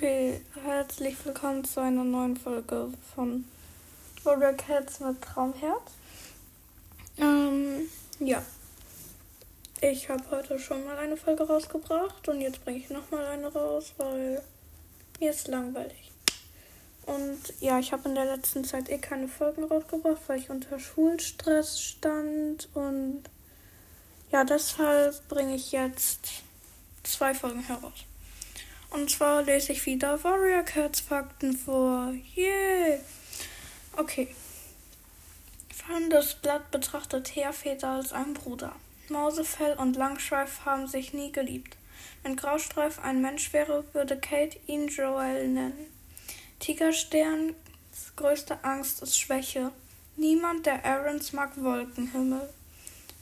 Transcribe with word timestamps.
Okay, 0.00 0.40
herzlich 0.64 1.14
willkommen 1.26 1.62
zu 1.62 1.78
einer 1.78 2.04
neuen 2.04 2.34
Folge 2.34 2.88
von 3.14 3.44
Warrior 4.24 4.54
Cats 4.54 4.98
mit 5.00 5.20
Traumherz. 5.20 5.92
Ähm, 7.18 7.86
ja. 8.18 8.42
Ich 9.82 10.08
habe 10.08 10.22
heute 10.30 10.58
schon 10.58 10.86
mal 10.86 10.96
eine 10.96 11.18
Folge 11.18 11.46
rausgebracht 11.46 12.26
und 12.28 12.40
jetzt 12.40 12.64
bringe 12.64 12.78
ich 12.78 12.88
nochmal 12.88 13.26
eine 13.26 13.52
raus, 13.52 13.92
weil 13.98 14.40
mir 15.20 15.32
ist 15.32 15.48
langweilig. 15.48 16.10
Und 17.04 17.52
ja, 17.60 17.78
ich 17.78 17.92
habe 17.92 18.08
in 18.08 18.14
der 18.14 18.24
letzten 18.24 18.64
Zeit 18.64 18.88
eh 18.88 18.96
keine 18.96 19.28
Folgen 19.28 19.64
rausgebracht, 19.64 20.22
weil 20.28 20.38
ich 20.38 20.48
unter 20.48 20.80
Schulstress 20.80 21.78
stand 21.78 22.70
und 22.72 23.24
ja, 24.32 24.44
deshalb 24.44 25.28
bringe 25.28 25.56
ich 25.56 25.72
jetzt 25.72 26.42
zwei 27.02 27.34
Folgen 27.34 27.60
heraus. 27.60 28.06
Und 28.90 29.10
zwar 29.10 29.42
lese 29.42 29.72
ich 29.72 29.86
wieder 29.86 30.22
Warrior 30.24 30.64
Cats 30.64 31.00
Fakten 31.00 31.56
vor. 31.56 32.12
Yeah! 32.36 32.98
Okay. 33.96 34.28
Fahrendes 35.72 36.34
Blatt 36.34 36.70
betrachtet 36.70 37.34
Heerfeder 37.34 37.88
als 37.88 38.12
einen 38.12 38.34
Bruder. 38.34 38.74
Mausefell 39.08 39.74
und 39.74 39.96
Langschweif 39.96 40.64
haben 40.64 40.86
sich 40.86 41.12
nie 41.12 41.32
geliebt. 41.32 41.76
Wenn 42.22 42.36
Graustreif 42.36 42.98
ein 43.00 43.22
Mensch 43.22 43.52
wäre, 43.52 43.84
würde 43.92 44.18
Kate 44.18 44.58
ihn 44.66 44.88
Joel 44.88 45.48
nennen. 45.48 45.86
Tigersterns 46.58 47.54
größte 48.16 48.62
Angst 48.64 49.02
ist 49.02 49.18
Schwäche. 49.18 49.72
Niemand 50.16 50.66
der 50.66 50.84
Aarons 50.84 51.32
mag 51.32 51.52
Wolkenhimmel. 51.62 52.48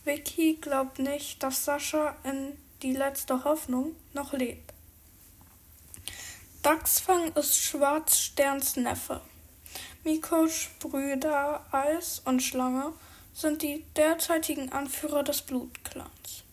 Vicky 0.04 0.58
glaubt 0.60 0.98
nicht, 0.98 1.42
dass 1.42 1.64
Sascha 1.64 2.16
in 2.24 2.56
die 2.82 2.94
letzte 2.94 3.44
Hoffnung 3.44 3.94
noch 4.14 4.32
lebt. 4.32 4.72
Dachsfang 6.68 7.32
ist 7.32 7.56
Schwarzsterns 7.56 8.76
Neffe. 8.76 9.22
Mikos 10.04 10.68
Brüder 10.78 11.64
Eis 11.72 12.20
und 12.26 12.42
Schlange 12.42 12.92
sind 13.32 13.62
die 13.62 13.86
derzeitigen 13.96 14.70
Anführer 14.70 15.22
des 15.22 15.40
Blutclans. 15.40 16.44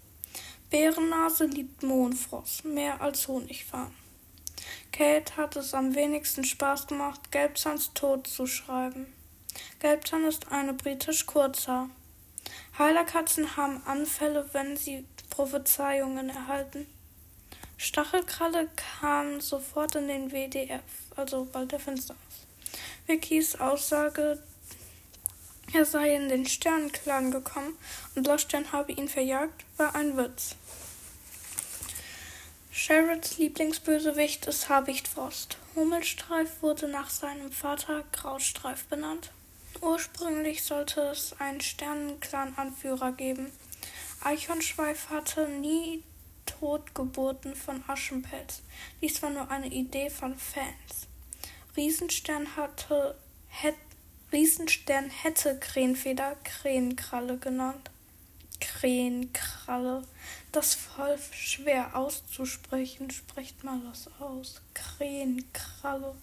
Bärennase 0.70 1.48
liebt 1.48 1.84
Mohnfrost 1.84 2.64
mehr 2.64 3.02
als 3.02 3.28
Honigfarn. 3.28 3.94
Kate 4.94 5.36
hat 5.36 5.58
es 5.58 5.74
am 5.74 5.96
wenigsten 5.96 6.46
Spaß 6.46 6.88
gemacht, 6.88 7.30
Gelbzahns 7.34 7.92
Tod 7.94 8.26
zu 8.26 8.48
schreiben. 8.48 9.08
Gelbzahn 9.80 10.24
ist 10.24 10.50
eine 10.50 10.72
britisch 10.72 11.26
Kurzhaar. 11.26 11.90
Heilerkatzen 12.80 13.58
haben 13.58 13.84
Anfälle, 13.86 14.48
wenn 14.54 14.78
sie 14.78 15.06
Prophezeiungen 15.30 16.30
erhalten. 16.30 16.88
Stachelkralle 17.78 18.70
kam 18.76 19.42
sofort 19.42 19.96
in 19.96 20.08
den 20.08 20.32
WDF, 20.32 20.82
also 21.16 21.48
bald 21.52 21.72
der 21.72 21.80
Fenster 21.80 22.14
aus. 22.14 22.46
Vickys 23.06 23.56
Aussage, 23.60 24.42
er 25.74 25.86
sei 25.86 26.16
in 26.16 26.30
den 26.30 26.46
Sternenclan 26.46 27.32
gekommen 27.32 27.78
und 28.16 28.24
Blaustern 28.24 28.72
habe 28.72 28.94
ihn 28.94 29.10
verjagt, 29.10 29.66
war 29.78 29.94
ein 29.96 30.16
Witz. 30.18 30.56
Sherrods 32.72 33.38
Lieblingsbösewicht 33.38 34.46
ist 34.48 34.70
Habichtfrost. 34.70 35.58
Hummelstreif 35.76 36.62
wurde 36.62 36.88
nach 36.88 37.10
seinem 37.10 37.52
Vater 37.52 38.04
Graustreif 38.12 38.86
benannt. 38.86 39.32
Ursprünglich 39.82 40.64
sollte 40.64 41.02
es 41.02 41.40
einen 41.40 41.62
Sternenclan-Anführer 41.62 43.12
geben. 43.12 43.52
Eichhornschweif 44.24 45.10
hatte 45.10 45.48
nie 45.48 46.04
Totgeburten 46.60 47.56
von 47.56 47.84
Aschenpelz. 47.88 48.62
Dies 49.02 49.22
war 49.22 49.30
nur 49.30 49.50
eine 49.50 49.68
Idee 49.68 50.10
von 50.10 50.36
Fans. 50.36 51.08
Riesenstern 51.76 52.56
hatte 52.56 53.16
het, 53.48 53.76
Riesenstern 54.32 55.10
hätte 55.10 55.60
Krähenfeder 55.60 56.36
Krähenkralle 56.44 57.38
genannt. 57.38 57.92
Krähenkralle. 58.60 60.04
Das 60.52 60.76
voll 60.76 61.18
schwer 61.32 61.96
auszusprechen. 61.96 63.12
Sprecht 63.12 63.64
mal 63.64 63.80
das 63.90 64.10
aus. 64.20 64.62
Krähenkralle. 64.74 66.16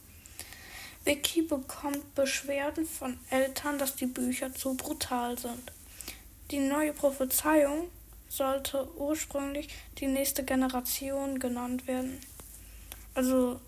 Vicky 1.05 1.43
bekommt 1.43 2.15
Beschwerden 2.15 2.87
von 2.87 3.19
Eltern, 3.31 3.79
dass 3.79 3.97
die 3.97 4.07
Bücher 4.07 4.55
zu 4.55 4.75
brutal 4.75 5.39
sind. 5.39 5.73
Die 6.51 6.61
neue 6.61 6.93
Prophezeiung 6.93 7.89
sollte 8.33 8.89
ursprünglich 8.97 9.69
die 9.99 10.07
nächste 10.07 10.43
Generation 10.43 11.39
genannt 11.39 11.87
werden. 11.87 12.19
Also 13.15 13.61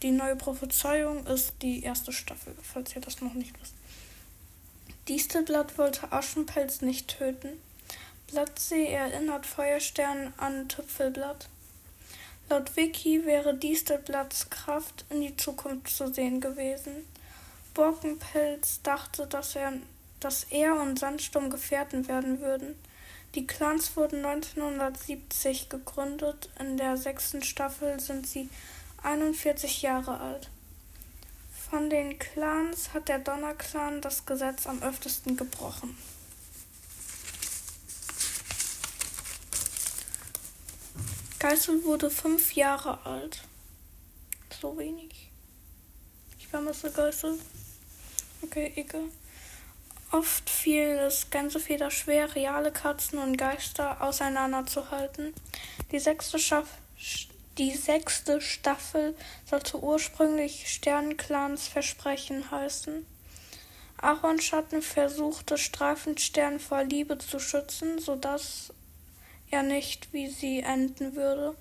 die 0.00 0.10
neue 0.10 0.36
Prophezeiung 0.36 1.26
ist 1.26 1.54
die 1.60 1.82
erste 1.82 2.12
Staffel, 2.12 2.56
falls 2.62 2.94
ihr 2.96 3.02
das 3.02 3.20
noch 3.20 3.34
nicht 3.34 3.60
wisst. 3.60 3.74
Distelblatt 5.08 5.76
wollte 5.76 6.12
Aschenpelz 6.12 6.80
nicht 6.80 7.08
töten. 7.08 7.50
Blattsee 8.28 8.86
erinnert 8.86 9.44
Feuerstern 9.44 10.32
an 10.38 10.68
Tüpfelblatt. 10.68 11.48
Laut 12.48 12.74
Wiki 12.76 13.26
wäre 13.26 13.54
Distelblatts 13.54 14.48
Kraft 14.48 15.04
in 15.10 15.20
die 15.20 15.36
Zukunft 15.36 15.94
zu 15.94 16.12
sehen 16.12 16.40
gewesen. 16.40 17.06
Borkenpelz 17.74 18.80
dachte, 18.82 19.26
dass 19.26 19.56
er, 19.56 19.74
dass 20.20 20.44
er 20.44 20.80
und 20.80 20.98
Sandsturm 20.98 21.50
Gefährten 21.50 22.08
werden 22.08 22.40
würden. 22.40 22.74
Die 23.34 23.46
Clans 23.46 23.96
wurden 23.96 24.24
1970 24.24 25.70
gegründet. 25.70 26.50
In 26.58 26.76
der 26.76 26.98
sechsten 26.98 27.42
Staffel 27.42 27.98
sind 27.98 28.26
sie 28.26 28.50
41 29.02 29.80
Jahre 29.80 30.20
alt. 30.20 30.50
Von 31.70 31.88
den 31.88 32.18
Clans 32.18 32.92
hat 32.92 33.08
der 33.08 33.18
Donnerclan 33.18 34.02
das 34.02 34.26
Gesetz 34.26 34.66
am 34.66 34.82
öftesten 34.82 35.38
gebrochen. 35.38 35.96
Geißel 41.38 41.82
wurde 41.84 42.10
fünf 42.10 42.54
Jahre 42.54 43.04
alt. 43.06 43.42
So 44.60 44.76
wenig. 44.76 45.30
Ich 46.38 46.46
vermisse 46.46 46.92
Geißel. 46.92 47.38
Okay, 48.42 48.72
egal. 48.76 49.08
Oft 50.12 50.50
fiel 50.50 50.98
es 50.98 51.30
Gänsefeder 51.30 51.90
schwer, 51.90 52.34
reale 52.34 52.70
Katzen 52.70 53.18
und 53.18 53.38
Geister 53.38 54.02
auseinanderzuhalten. 54.02 55.32
Die 55.90 55.98
sechste, 55.98 56.38
Schaff 56.38 56.68
die 57.56 57.72
sechste 57.72 58.40
Staffel 58.42 59.16
sollte 59.48 59.78
ursprünglich 59.78 60.68
Sternenclans 60.68 61.66
Versprechen 61.66 62.50
heißen. 62.50 63.06
Ahornschatten 63.96 64.82
versuchte 64.82 65.56
Streifenstern 65.56 66.60
vor 66.60 66.84
Liebe 66.84 67.16
zu 67.16 67.38
schützen, 67.38 67.98
sodass 67.98 68.72
er 69.50 69.62
nicht 69.62 70.12
wie 70.12 70.28
sie 70.28 70.60
enden 70.60 71.14
würde. 71.14 71.56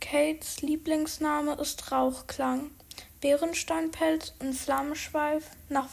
Kates 0.00 0.60
Lieblingsname 0.62 1.54
ist 1.54 1.92
Rauchklang. 1.92 2.72
Bärensteinpelz 3.20 4.34
und 4.40 4.54
Flammenschweif 4.54 5.44
nach 5.68 5.88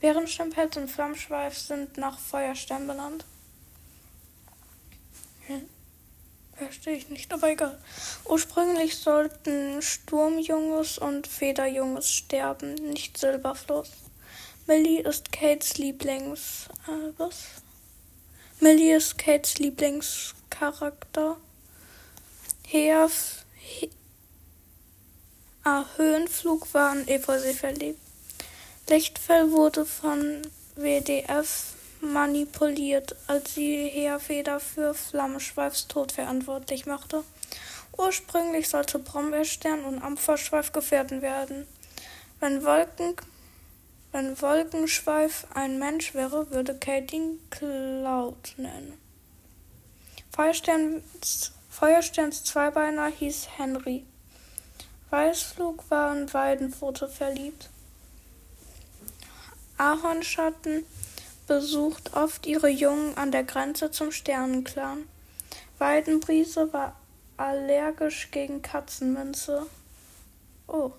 Bärensteinpelz 0.00 0.76
und 0.76 0.88
Flammschweif 0.88 1.56
sind 1.56 1.96
nach 1.96 2.18
Feuerstern 2.18 2.86
benannt. 2.86 3.24
Hm. 5.46 5.68
Verstehe 6.54 6.96
ich 6.96 7.08
nicht, 7.10 7.32
aber 7.32 7.50
egal. 7.50 7.78
Ursprünglich 8.24 8.96
sollten 8.96 9.82
Sturmjunges 9.82 10.98
und 10.98 11.26
Federjunges 11.26 12.10
sterben, 12.10 12.74
nicht 12.74 13.18
Silberfluss. 13.18 13.90
Millie 14.66 15.02
ist 15.02 15.32
Kates 15.32 15.76
Lieblings. 15.78 16.68
Äh, 16.88 17.12
was? 17.18 17.44
Millie 18.60 18.96
ist 18.96 19.18
Kates 19.18 19.58
Lieblingscharakter. 19.58 21.36
Heaf. 22.66 23.44
He 23.58 23.90
ah, 25.62 25.84
Höhenflug 25.96 26.72
war 26.72 26.90
an 26.90 27.06
Efeu 27.06 27.38
verliebt. 27.52 28.05
Lichtfell 28.88 29.50
wurde 29.50 29.84
von 29.84 30.42
WDF 30.76 31.74
manipuliert, 32.00 33.16
als 33.26 33.54
sie 33.54 33.88
Heerfeder 33.88 34.60
für 34.60 34.94
Flammenschweifs 34.94 35.88
Tod 35.88 36.12
verantwortlich 36.12 36.86
machte. 36.86 37.24
Ursprünglich 37.98 38.68
sollte 38.68 39.00
Brombeerstern 39.00 39.84
und 39.84 40.02
Ampferschweif 40.02 40.70
Gefährten 40.72 41.20
werden. 41.20 41.66
Wenn, 42.38 42.64
Wolken, 42.64 43.16
wenn 44.12 44.40
Wolkenschweif 44.40 45.48
ein 45.52 45.80
Mensch 45.80 46.14
wäre, 46.14 46.52
würde 46.52 46.78
Kate 46.78 47.16
ihn 47.16 47.40
Cloud 47.50 48.54
nennen. 48.56 48.92
Feuersterns, 50.30 51.52
Feuersterns 51.70 52.44
Zweibeiner 52.44 53.08
hieß 53.08 53.48
Henry. 53.56 54.04
Weißflug 55.10 55.90
war 55.90 56.16
in 56.16 56.32
Weidenpfote 56.32 57.08
verliebt. 57.08 57.68
Ahornschatten 59.78 60.84
besucht 61.46 62.14
oft 62.14 62.46
ihre 62.46 62.68
Jungen 62.68 63.16
an 63.16 63.30
der 63.30 63.44
Grenze 63.44 63.90
zum 63.90 64.10
Sternenclan. 64.10 65.06
Weidenbrise 65.78 66.72
war 66.72 66.96
allergisch 67.36 68.30
gegen 68.30 68.62
Katzenminze. 68.62 69.66
Oh. 70.66 70.92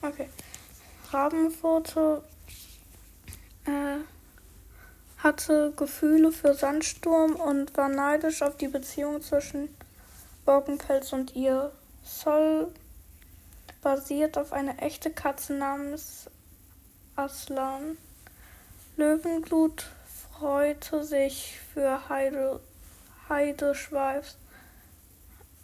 Okay. 0.00 0.28
Rabenpfote 1.10 2.24
äh, 3.66 3.98
hatte 5.18 5.72
Gefühle 5.76 6.32
für 6.32 6.54
Sandsturm 6.54 7.36
und 7.36 7.76
war 7.76 7.88
neidisch 7.88 8.42
auf 8.42 8.56
die 8.56 8.68
Beziehung 8.68 9.22
zwischen 9.22 9.68
Borkenpelz 10.44 11.12
und 11.12 11.36
ihr. 11.36 11.70
Sol 12.04 12.72
basiert 13.82 14.38
auf 14.38 14.52
einer 14.52 14.80
echten 14.80 15.14
Katze 15.14 15.52
namens 15.52 16.30
Aslan. 17.16 17.98
Löwenblut 18.96 19.86
freute 20.32 21.04
sich 21.04 21.58
für 21.74 22.08
Heide, 22.08 22.60
Heideschweifs, 23.28 24.38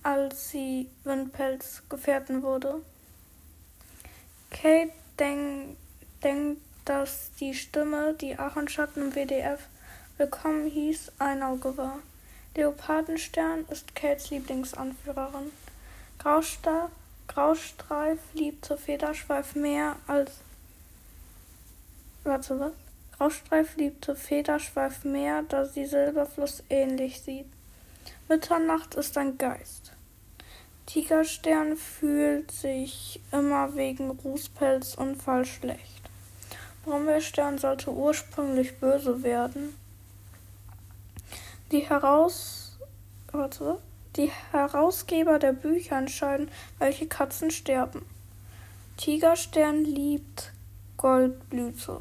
als 0.02 0.50
sie 0.50 0.90
Windpelz 1.04 1.82
Gefährten 1.88 2.42
wurde. 2.42 2.82
Kate 4.50 4.92
denk, 5.18 5.76
denkt, 6.22 6.60
dass 6.84 7.30
die 7.38 7.54
Stimme, 7.54 8.14
die 8.14 8.38
Aachenschatten 8.38 9.02
im 9.02 9.14
WDF 9.14 9.60
willkommen 10.16 10.66
hieß, 10.66 11.12
ein 11.18 11.42
Auge 11.42 11.76
war. 11.76 11.98
Leopardenstern 12.56 13.66
ist 13.70 13.94
Kates 13.94 14.30
Lieblingsanführerin. 14.30 15.52
Graustar 16.18 16.90
Graustreif 17.38 18.18
liebte 18.34 18.76
Federschweif 18.76 19.54
mehr 19.54 19.94
als. 20.08 20.32
Warte, 22.24 22.58
was? 22.58 22.72
Graustreif 23.16 23.76
liebte 23.76 24.16
Federschweif 24.16 25.04
mehr, 25.04 25.44
da 25.44 25.64
sie 25.64 25.86
Silberfluss 25.86 26.64
ähnlich 26.68 27.20
sieht. 27.22 27.46
Mitternacht 28.28 28.96
ist 28.96 29.16
ein 29.16 29.38
Geist. 29.38 29.92
Tigerstern 30.86 31.76
fühlt 31.76 32.50
sich 32.50 33.20
immer 33.30 33.76
wegen 33.76 34.10
Rußpelz 34.10 34.94
Unfall 34.94 35.44
schlecht. 35.44 36.10
Brombeerstern 36.84 37.56
sollte 37.58 37.92
ursprünglich 37.92 38.80
böse 38.80 39.22
werden. 39.22 39.76
Die, 41.70 41.88
Heraus 41.88 42.76
Warte. 43.30 43.78
Die 44.16 44.30
Herausgeber 44.52 45.38
der 45.38 45.52
Bücher 45.52 45.98
entscheiden, 45.98 46.50
welche 46.78 47.06
Katzen 47.06 47.50
sterben. 47.50 48.04
Tigerstern 48.96 49.84
liebt 49.84 50.52
Goldblüte 50.96 52.00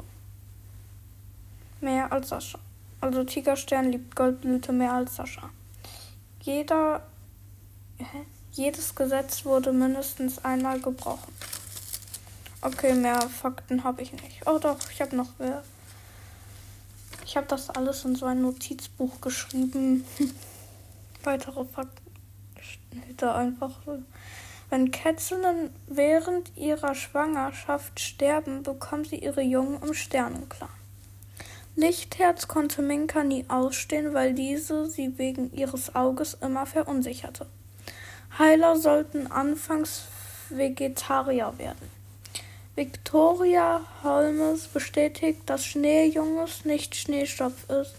mehr 1.80 2.12
als 2.12 2.30
Sascha. 2.30 2.58
Also 3.00 3.22
Tigerstern 3.22 3.92
liebt 3.92 4.16
Goldblüte 4.16 4.72
mehr 4.72 4.92
als 4.92 5.16
Sascha. 5.16 5.50
Jeder, 6.42 7.02
jedes 8.52 8.94
Gesetz 8.94 9.44
wurde 9.44 9.72
mindestens 9.72 10.44
einmal 10.44 10.80
gebrochen. 10.80 11.32
Okay, 12.60 12.94
mehr 12.94 13.20
Fakten 13.20 13.84
habe 13.84 14.02
ich 14.02 14.12
nicht. 14.12 14.46
Oh 14.46 14.58
doch, 14.58 14.78
ich 14.90 15.00
habe 15.00 15.14
noch 15.14 15.38
mehr. 15.38 15.62
Ich 17.24 17.36
habe 17.36 17.46
das 17.46 17.70
alles 17.70 18.04
in 18.04 18.16
so 18.16 18.26
ein 18.26 18.42
Notizbuch 18.42 19.20
geschrieben. 19.20 20.04
Weitere 21.24 21.64
Fakten 21.64 22.08
da 23.16 23.34
einfach. 23.34 23.80
Wenn 24.70 24.90
Kätzchen 24.90 25.70
während 25.86 26.56
ihrer 26.56 26.94
Schwangerschaft 26.94 28.00
sterben, 28.00 28.62
bekommen 28.62 29.04
sie 29.04 29.16
ihre 29.16 29.42
Jungen 29.42 29.82
im 29.82 29.94
Sternenklar. 29.94 30.70
Lichtherz 31.74 32.48
konnte 32.48 32.82
Minka 32.82 33.22
nie 33.22 33.44
ausstehen, 33.48 34.12
weil 34.12 34.34
diese 34.34 34.86
sie 34.86 35.16
wegen 35.16 35.52
ihres 35.54 35.94
Auges 35.94 36.34
immer 36.40 36.66
verunsicherte. 36.66 37.46
Heiler 38.38 38.76
sollten 38.76 39.28
anfangs 39.28 40.06
Vegetarier 40.50 41.54
werden. 41.56 41.90
Victoria 42.74 43.80
Holmes 44.02 44.68
bestätigt, 44.68 45.42
dass 45.46 45.64
Schneejunges 45.64 46.64
nicht 46.64 46.94
Schneestoff 46.94 47.68
ist. 47.70 47.94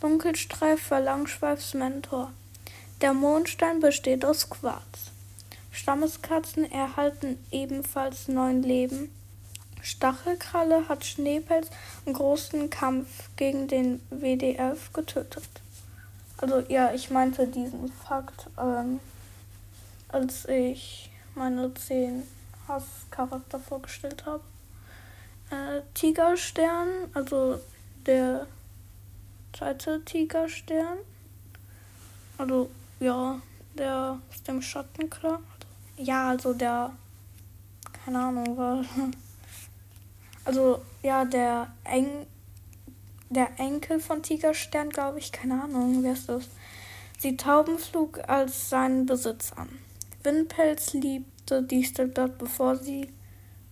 Dunkelstreif 0.00 0.90
war 0.90 1.00
Langschweifs 1.00 1.74
Mentor. 1.74 2.32
Der 3.02 3.14
Mondstein 3.14 3.80
besteht 3.80 4.24
aus 4.24 4.48
Quarz. 4.48 5.10
Stammeskatzen 5.72 6.70
erhalten 6.70 7.36
ebenfalls 7.50 8.28
neun 8.28 8.62
Leben. 8.62 9.10
Stachelkralle 9.82 10.88
hat 10.88 11.04
Schneepelz 11.04 11.68
im 12.06 12.12
großen 12.12 12.70
Kampf 12.70 13.28
gegen 13.34 13.66
den 13.66 14.00
WDF 14.10 14.92
getötet. 14.92 15.48
Also 16.36 16.60
ja, 16.68 16.94
ich 16.94 17.10
meinte 17.10 17.48
diesen 17.48 17.90
Fakt, 17.90 18.48
ähm, 18.56 19.00
als 20.06 20.44
ich 20.48 21.10
meine 21.34 21.74
zehn 21.74 22.22
Hasscharakter 22.68 23.58
vorgestellt 23.58 24.26
habe. 24.26 24.44
Äh, 25.50 25.80
Tigerstern, 25.94 26.86
also 27.14 27.58
der 28.06 28.46
zweite 29.52 30.04
Tigerstern. 30.04 30.98
Also 32.38 32.70
ja, 33.02 33.40
der 33.74 34.20
aus 34.30 34.42
dem 34.44 34.62
Schattenklar. 34.62 35.40
Ja, 35.96 36.30
also 36.30 36.54
der, 36.54 36.92
keine 38.04 38.20
Ahnung, 38.20 38.56
war 38.56 38.84
Also, 40.44 40.82
ja, 41.02 41.24
der, 41.24 41.68
Eng 41.84 42.26
der 43.30 43.48
Enkel 43.58 43.98
von 43.98 44.22
Tigerstern, 44.22 44.90
glaube 44.90 45.18
ich, 45.18 45.32
keine 45.32 45.62
Ahnung, 45.62 46.02
wer 46.02 46.12
ist 46.12 46.28
das? 46.28 46.48
Sieht 47.18 47.40
Taubenflug 47.40 48.28
als 48.28 48.68
seinen 48.68 49.06
Besitz 49.06 49.52
an. 49.52 49.68
Windpelz 50.22 50.92
liebte 50.92 51.62
Distelblatt, 51.62 52.38
bevor 52.38 52.76
sie, 52.76 53.10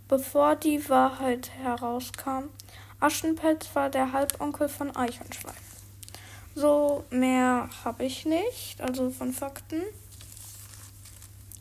bevor 0.09 0.57
die 0.57 0.89
Wahrheit 0.89 1.51
herauskam. 1.51 2.45
Aschenpelz 3.01 3.69
war 3.75 3.91
der 3.91 4.13
Halbonkel 4.13 4.69
von 4.69 4.95
Eichenschweif. 4.97 5.70
So, 6.61 7.05
mehr 7.09 7.71
habe 7.85 8.05
ich 8.05 8.27
nicht, 8.27 8.83
also 8.83 9.09
von 9.09 9.33
Fakten. 9.33 9.81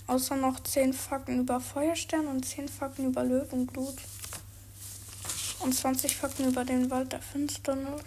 Außer 0.07 0.35
noch 0.35 0.59
10 0.59 0.91
Fakten 0.91 1.39
über 1.39 1.61
Feuerstern 1.61 2.27
und 2.27 2.45
10 2.45 2.67
Fakten 2.67 3.05
über 3.05 3.23
Löwenblut 3.23 3.95
und 5.61 5.73
20 5.73 6.17
Fakten 6.17 6.49
über 6.49 6.65
den 6.65 6.91
Wald 6.91 7.13
der 7.13 7.21
Finsternis. 7.21 8.01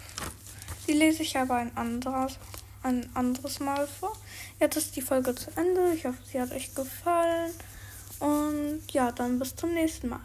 Die 0.85 0.91
lese 0.91 1.23
ich 1.23 1.35
aber 1.35 1.55
ein 1.55 1.75
anderes, 1.75 2.37
ein 2.83 3.09
anderes 3.15 3.59
Mal 3.59 3.87
vor. 3.87 4.15
Jetzt 4.59 4.77
ist 4.77 4.95
die 4.95 5.01
Folge 5.01 5.33
zu 5.33 5.49
Ende. 5.55 5.95
Ich 5.95 6.05
hoffe, 6.05 6.21
sie 6.31 6.39
hat 6.39 6.51
euch 6.51 6.75
gefallen. 6.75 7.53
Und 8.19 8.83
ja, 8.91 9.11
dann 9.11 9.39
bis 9.39 9.55
zum 9.55 9.73
nächsten 9.73 10.09
Mal. 10.09 10.21